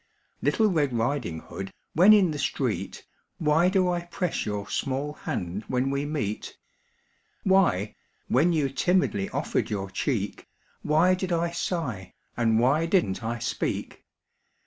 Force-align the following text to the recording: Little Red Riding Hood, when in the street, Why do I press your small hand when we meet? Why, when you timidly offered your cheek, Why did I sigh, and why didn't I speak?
Little 0.41 0.65
Red 0.65 0.91
Riding 0.93 1.41
Hood, 1.41 1.69
when 1.93 2.11
in 2.11 2.31
the 2.31 2.39
street, 2.39 3.05
Why 3.37 3.69
do 3.69 3.87
I 3.87 4.01
press 4.05 4.47
your 4.47 4.67
small 4.67 5.13
hand 5.13 5.63
when 5.67 5.91
we 5.91 6.05
meet? 6.05 6.57
Why, 7.43 7.93
when 8.27 8.51
you 8.51 8.67
timidly 8.69 9.29
offered 9.29 9.69
your 9.69 9.91
cheek, 9.91 10.47
Why 10.81 11.13
did 11.13 11.31
I 11.31 11.51
sigh, 11.51 12.15
and 12.35 12.57
why 12.59 12.87
didn't 12.87 13.23
I 13.23 13.37
speak? 13.37 14.03